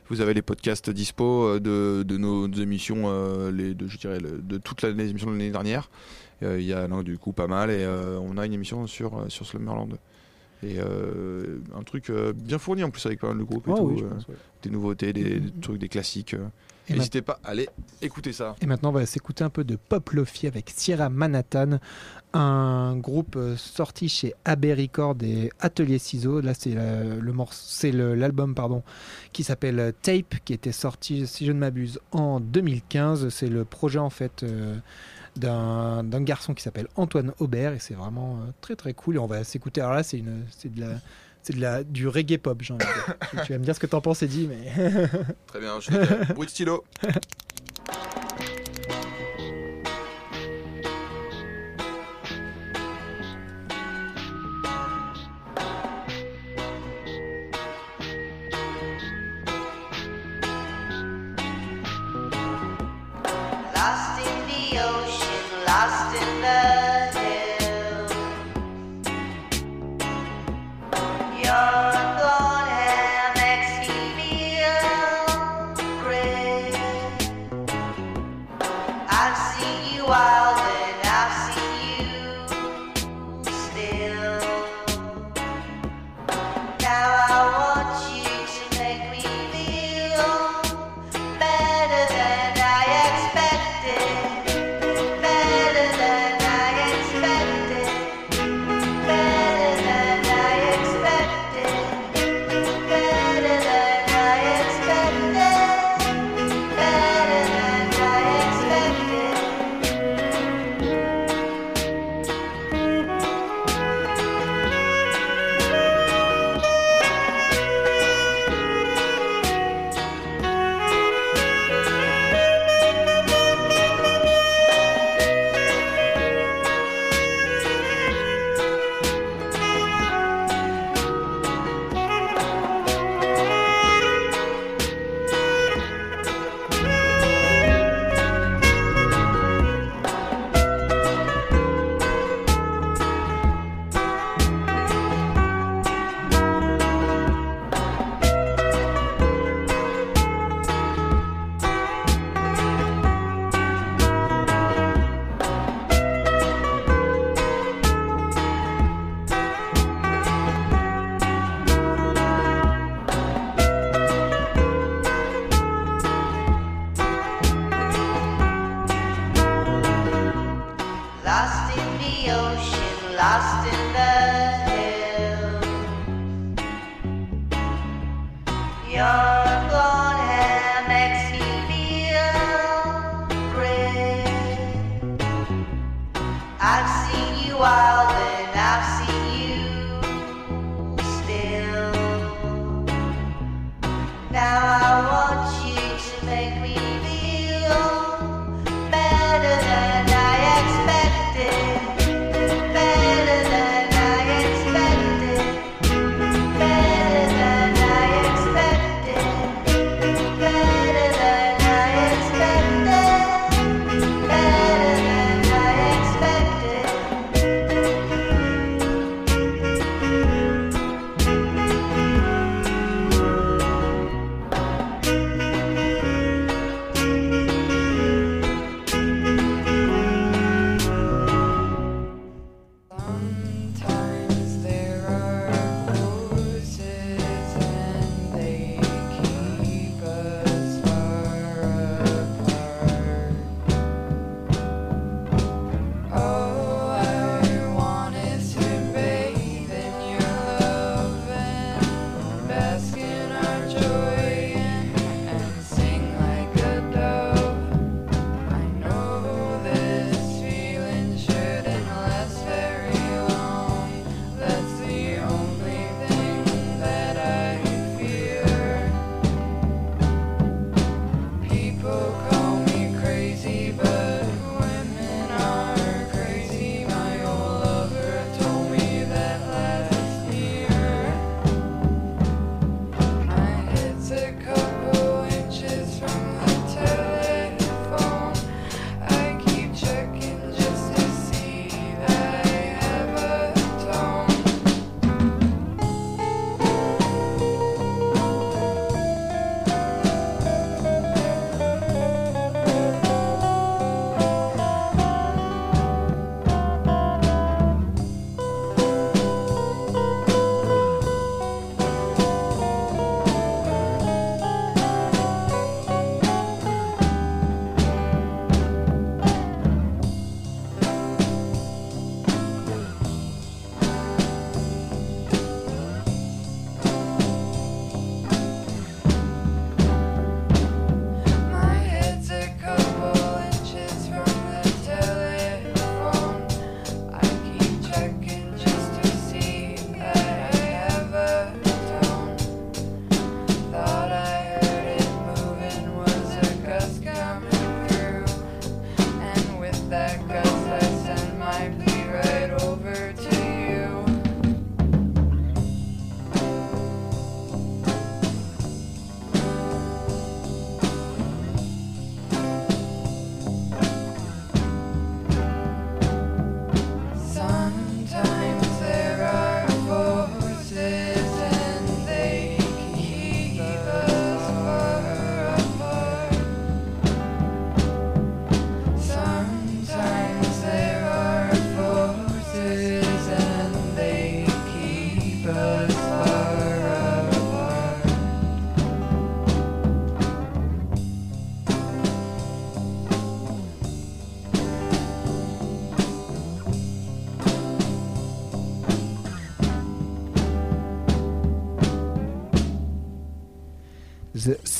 [0.09, 4.19] Vous avez les podcasts dispo euh, de, de nos émissions, euh, les, de, je dirais,
[4.19, 5.89] le- de toutes les émissions de l'année dernière.
[6.41, 9.23] Euh, Il y a du coup pas mal et euh, on a une émission sur,
[9.29, 9.97] sur Slumberland.
[10.63, 13.83] Et un truc bien fourni en plus avec pas mal de groupes et Oh tout,
[13.83, 14.35] oui, je pense, ouais.
[14.63, 15.59] des nouveautés, des, des Mhm.
[15.61, 16.37] trucs, des classiques.
[16.91, 16.95] Euh.
[16.95, 17.69] N'hésitez pas à aller
[18.01, 18.55] écouter ça.
[18.61, 21.79] Et maintenant, on va s'écouter un peu de Pop Lofi avec Sierra Manhattan,
[22.33, 26.41] un groupe euh, sorti chez AB Records et Atelier Ciseaux.
[26.41, 28.83] Là, c'est la- le morceau, c'est le- l'album pardon,
[29.31, 33.29] qui s'appelle euh, Tape, qui était sorti, si je ne m'abuse, en 2015.
[33.29, 34.75] C'est le projet en fait euh,
[35.35, 39.15] d'un garçon qui s'appelle Antoine Aubert et c'est vraiment euh, très très cool.
[39.15, 39.81] Et on va s'écouter.
[39.81, 40.99] Alors là, c'est de la
[41.43, 43.45] c'est de la, du reggae pop, j'ai envie de dire.
[43.45, 44.71] tu, vas me dire ce que t'en penses, Eddie, mais
[45.47, 46.33] Très bien, je vais dire.
[46.33, 46.83] bruit de stylo.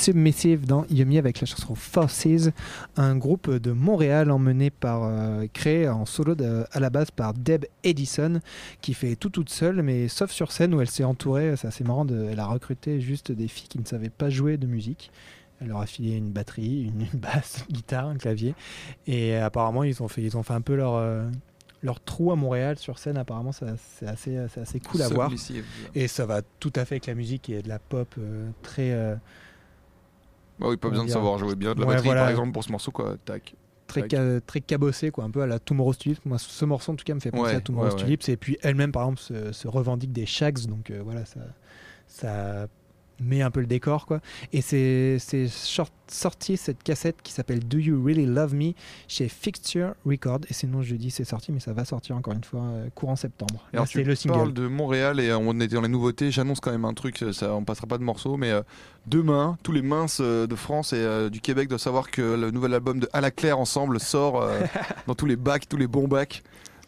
[0.04, 2.50] Submissive dans Yumi avec la chanson Forces,
[2.98, 7.32] un groupe de Montréal emmené par, euh, créé en solo de- à la base par
[7.32, 8.40] Deb Edison,
[8.82, 11.84] qui fait tout toute seule, mais sauf sur scène où elle s'est entourée, c'est assez
[11.84, 15.10] marrant, de- elle a recruté juste des filles qui ne savaient pas jouer de musique.
[15.62, 18.54] Elle leur a filé une batterie, une, une basse, une guitare, un clavier,
[19.06, 21.26] et apparemment ils ont fait, ils ont fait un peu leur, euh,
[21.82, 23.16] leur trou à Montréal sur scène.
[23.16, 25.30] Apparemment, c'est assez, assez cool à voir.
[25.94, 28.90] Et ça va tout à fait avec la musique et de la pop euh, très.
[28.92, 29.14] euh,
[30.58, 32.20] Bah oui, pas besoin de savoir jouer bien de la Ouais, batterie voilà.
[32.22, 33.16] par exemple pour ce morceau quoi.
[33.24, 33.54] Tac.
[33.86, 34.10] très, Tac.
[34.12, 36.24] ca- très cabossé, quoi, un peu à la Tomorrow's Tulips.
[36.24, 38.04] Moi, ce morceau, en tout cas, me fait penser Ouais, à Tomorrow's ouais, ouais.
[38.04, 38.28] Tulips.
[38.28, 40.66] Et puis, elle-même, par exemple, se, se revendique des Shags.
[40.66, 41.40] Donc, euh, voilà, ça,
[42.06, 42.66] ça
[43.20, 44.20] met un peu le décor, quoi.
[44.52, 45.18] Et c'est
[46.06, 48.72] sorti cette cassette qui s'appelle Do You Really Love Me
[49.08, 50.40] chez Fixture Record.
[50.48, 53.16] Et sinon, je dis c'est sorti, mais ça va sortir encore une fois euh, courant
[53.16, 53.66] septembre.
[53.72, 54.36] Alors, c'est le single.
[54.36, 56.30] parles de Montréal et euh, on était dans les nouveautés.
[56.30, 58.62] J'annonce quand même un truc, euh, ça, on passera pas de morceaux, mais euh,
[59.06, 62.74] demain, tous les minces de France et euh, du Québec doivent savoir que le nouvel
[62.74, 64.46] album de À la Claire Ensemble sort
[65.06, 66.42] dans tous les bacs, tous les bons bacs.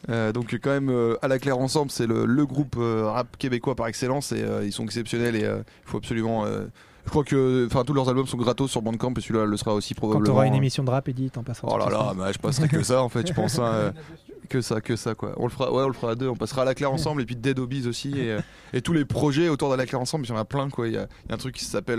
[0.08, 3.36] Euh, donc quand même, euh, À la Claire Ensemble, c'est le, le groupe euh, rap
[3.38, 6.46] québécois par excellence et euh, ils sont exceptionnels et il faut absolument...
[6.46, 9.74] je crois que enfin tous leurs albums sont gratos sur Bandcamp et celui-là le sera
[9.74, 10.24] aussi Quand probablement.
[10.24, 11.68] tu auras une émission de rap, Edith, t'en passeras.
[11.72, 13.58] Oh là là, bah, je passerai que ça en fait, je pense.
[13.58, 13.92] hein,
[14.48, 15.32] que ça, que ça quoi.
[15.38, 16.28] On le fera, ouais, on le fera à deux.
[16.28, 18.36] On passera à la Claire ensemble et puis Dead Obies aussi et,
[18.72, 20.24] et tous les projets autour de la Claire ensemble.
[20.24, 20.86] Il y en a plein quoi.
[20.86, 21.98] Il y y a un truc qui s'appelle,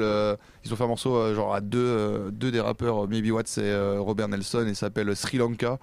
[0.64, 4.30] ils ont fait un morceau genre à deux, deux des rappeurs, Maybe Watts et Robert
[4.30, 5.78] Nelson et s'appelle Sri Lanka.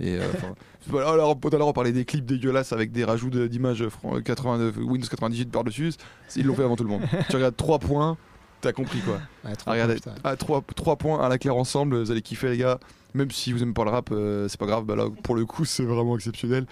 [0.00, 0.22] Et euh,
[0.88, 3.84] voilà, alors, tout à l'heure on parlait des clips dégueulasses avec des rajouts d'images
[4.24, 5.92] 89 Windows 98 par dessus.
[6.36, 7.02] Ils l'ont fait avant tout le monde.
[7.28, 8.16] tu regardes trois points,
[8.60, 9.20] t'as compris quoi.
[9.44, 10.28] Ouais, trop Ah, regardez, cool, ça.
[10.28, 12.78] à 3, points à la claire ensemble, vous allez kiffer les gars.
[13.12, 14.84] Même si vous aimez pas le rap, euh, c'est pas grave.
[14.84, 16.64] Bah là, pour le coup, c'est vraiment exceptionnel.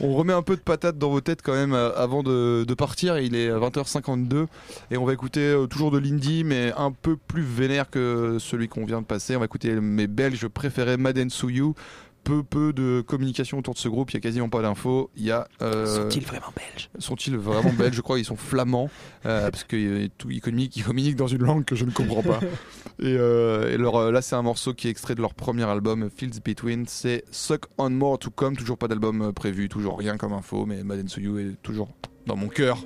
[0.00, 2.74] On remet un peu de patate dans vos têtes quand même euh, avant de, de
[2.74, 3.20] partir.
[3.20, 4.46] Il est 20h52
[4.90, 8.66] et on va écouter euh, toujours de l'indie, mais un peu plus vénère que celui
[8.66, 9.36] qu'on vient de passer.
[9.36, 11.76] On va écouter mes belges préférés, Maden Souyou.
[12.24, 14.10] Peu, peu de communication autour de ce groupe.
[14.10, 15.10] Il y a quasiment pas d'infos.
[15.14, 15.46] Il y a.
[15.62, 16.88] euh, Sont-ils vraiment belges?
[16.98, 17.94] sont-ils vraiment belges?
[17.96, 18.88] Je crois qu'ils sont flamands
[19.26, 22.40] euh, parce qu'ils ils communiquent, ils communiquent dans une langue que je ne comprends pas.
[23.00, 25.64] Et, euh, et leur, euh, là, c'est un morceau qui est extrait de leur premier
[25.64, 26.86] album, Fields Between.
[26.86, 28.56] C'est Suck on More to Come.
[28.56, 31.88] Toujours pas d'album euh, prévu, toujours rien comme info, mais Maden Souyou est toujours
[32.26, 32.78] dans mon cœur.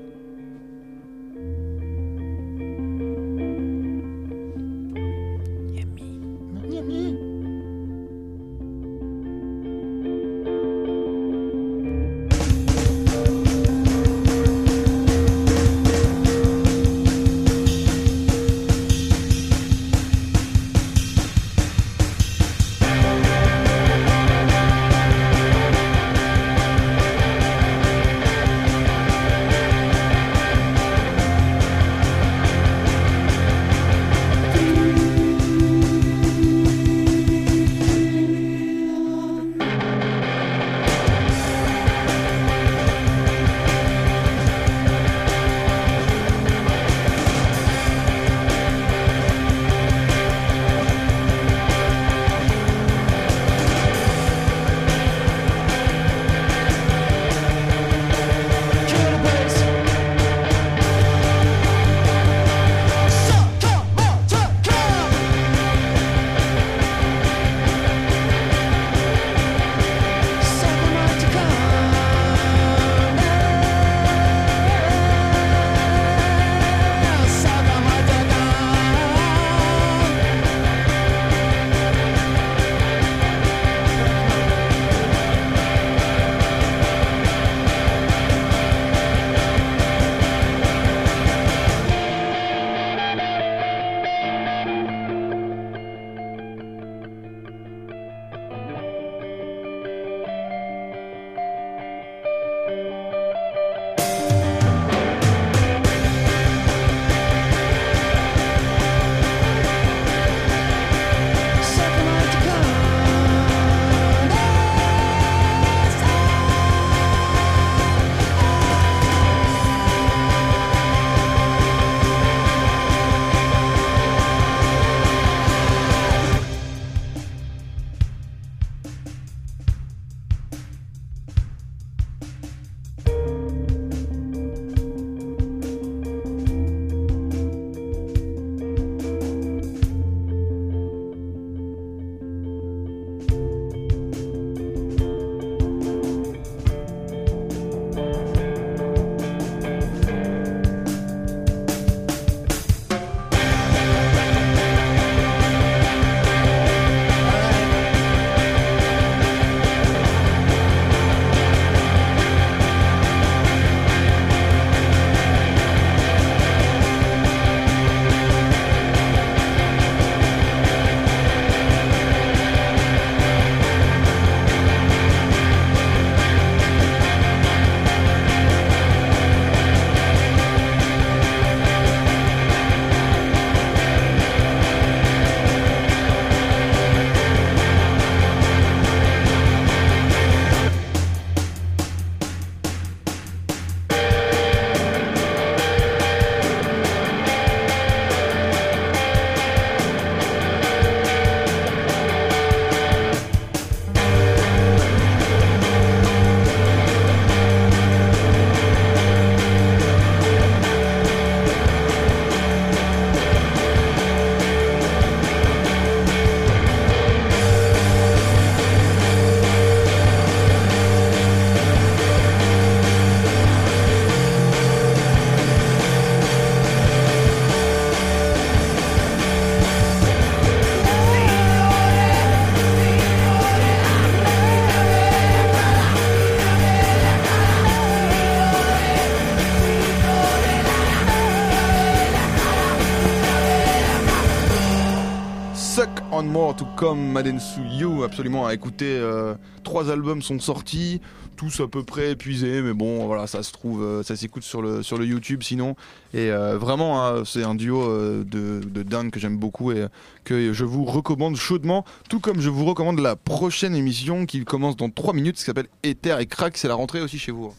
[246.19, 248.87] On More to Come, Madensu You, absolument à écouter.
[248.89, 251.01] euh, trois albums sont sortis,
[251.37, 254.61] tous à peu près épuisés, mais bon, voilà, ça se trouve, euh, ça s'écoute sur
[254.61, 255.77] le, sur le YouTube sinon.
[256.13, 257.87] Et euh, vraiment, hein, c'est un duo
[258.25, 259.87] de, de dingue que j'aime beaucoup et
[260.25, 264.75] que je vous recommande chaudement, tout comme je vous recommande la prochaine émission qui commence
[264.77, 267.55] dans 3 minutes, qui s'appelle Ether et Crack, c'est la rentrée aussi chez vous.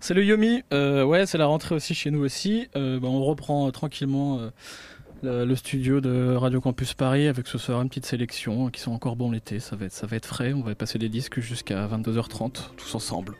[0.00, 2.68] C'est le Yomi, ouais, c'est la rentrée aussi chez nous aussi.
[2.74, 4.40] Bah, on reprend tranquillement
[5.22, 8.92] le, studio de Radio Campus Paris avec ce soir une petite sélection euh, qui sont
[8.92, 9.60] encore bons l'été.
[9.60, 10.52] Ça va ça va être frais.
[10.52, 13.36] On va passer des disques jusqu'à 22h30 tous ensemble.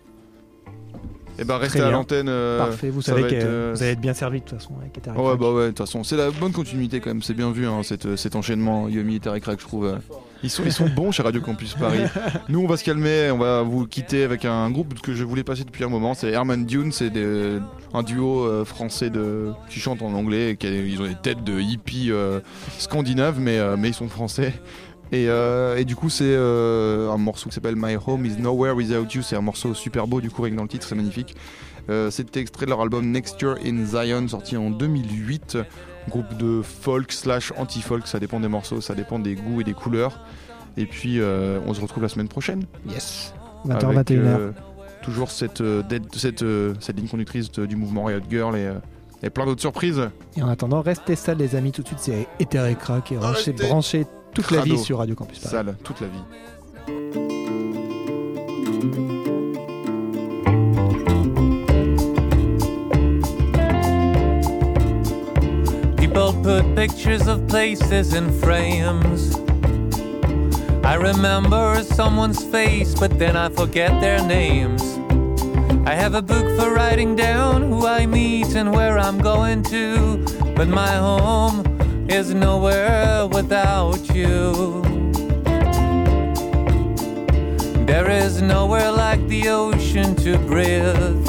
[1.38, 2.28] Et ben restez à l'antenne.
[2.28, 4.96] euh, Parfait, vous savez que euh, vous allez être bien servi de toute façon avec
[5.16, 7.66] Ouais, bah ouais, de toute façon, c'est la bonne continuité quand même, c'est bien vu
[7.66, 9.86] hein, cette, cet enchaînement Yomi et Crack, je trouve.
[9.86, 9.96] euh.
[10.44, 11.98] Ils sont, ils sont bons chez Radio Campus Paris.
[12.48, 15.42] Nous, on va se calmer, on va vous quitter avec un groupe que je voulais
[15.42, 17.10] passer depuis un moment, c'est Herman Dune, c'est
[17.94, 21.16] un duo euh, français de, qui chante en anglais, et qui a- ils ont des
[21.16, 22.38] têtes de hippies euh,
[22.78, 24.52] scandinaves, mais, euh, mais ils sont français.
[25.10, 28.74] Et, euh, et du coup, c'est euh, un morceau qui s'appelle My Home is Nowhere
[28.74, 29.22] Without You.
[29.22, 31.34] C'est un morceau super beau, du coup, avec dans le titre, c'est magnifique.
[31.88, 35.58] Euh, C'était extrait de leur album Next Year in Zion, sorti en 2008.
[36.10, 39.74] Groupe de folk slash anti-folk, ça dépend des morceaux, ça dépend des goûts et des
[39.74, 40.20] couleurs.
[40.76, 42.64] Et puis, euh, on se retrouve la semaine prochaine.
[42.88, 43.34] Yes.
[43.66, 44.14] 20h, avec, 21h.
[44.26, 44.50] euh,
[45.02, 45.62] toujours cette,
[46.14, 46.44] cette,
[46.80, 48.70] cette ligne conductrice de- du mouvement Riot Girl et,
[49.22, 50.02] et plein d'autres surprises.
[50.36, 53.18] Et en attendant, restez sales les amis, tout de suite c'est Ether et Crack et
[53.18, 53.52] Restez
[54.34, 54.76] toute la crado.
[54.76, 55.50] vie sur Radio Campus Paris.
[55.50, 57.28] Sale, toute la vie.
[65.96, 69.34] People put pictures of places in frames.
[70.84, 74.82] I remember someone's face, but then I forget their names.
[75.86, 80.24] I have a book for writing down who I meet and where I'm going to,
[80.54, 81.62] but my home
[82.18, 84.82] is nowhere without you.
[87.86, 91.26] There is nowhere like the ocean to breathe.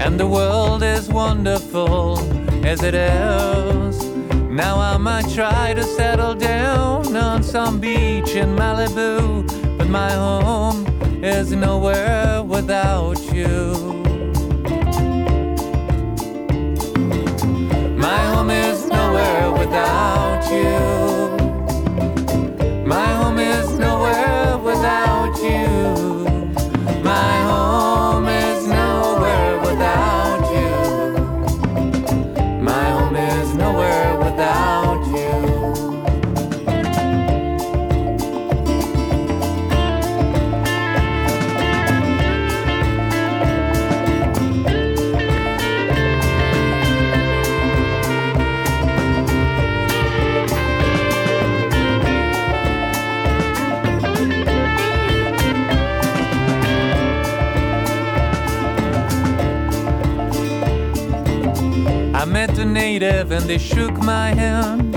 [0.00, 2.18] And the world is wonderful
[2.64, 4.02] as it is.
[4.48, 10.86] Now I might try to settle down on some beach in Malibu, but my home
[11.22, 13.74] is nowhere without you.
[18.06, 18.83] My home is
[19.14, 20.78] without you.
[22.84, 26.13] My home is nowhere without you.
[63.34, 64.94] And they shook my hand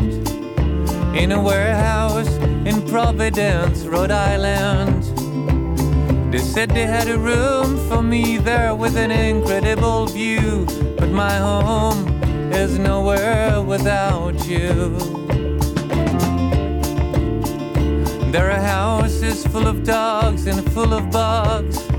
[1.18, 2.30] in a warehouse
[2.66, 5.04] in Providence, Rhode Island.
[6.32, 10.68] They said they had a room for me there with an incredible view,
[11.00, 12.08] but my home
[12.54, 14.96] is nowhere without you.
[18.32, 21.90] There are houses full of dogs and full of bugs.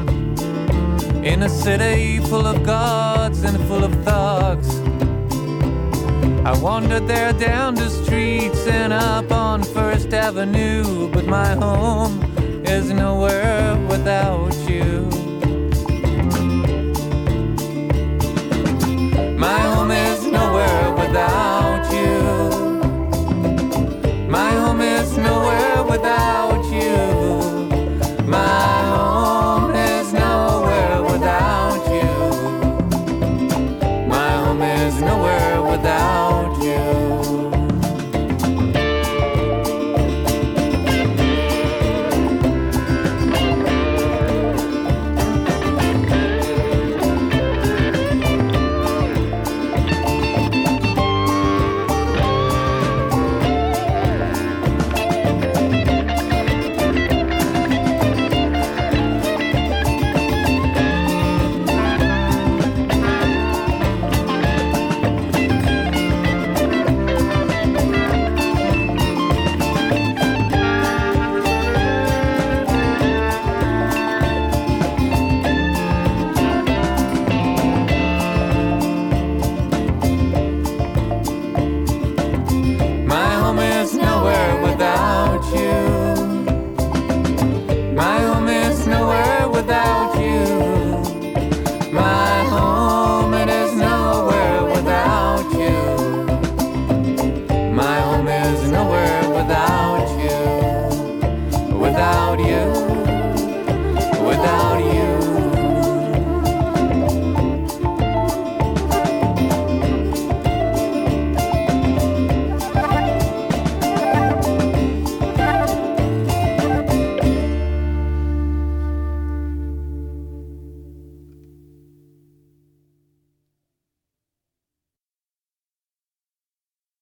[1.25, 4.88] In a city full of gods and full of thugs.
[6.49, 12.23] I wandered there down the streets and up on First Avenue, but my home
[12.65, 14.78] is nowhere without you.